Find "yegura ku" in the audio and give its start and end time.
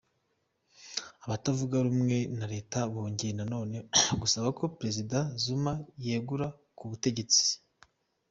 6.05-6.83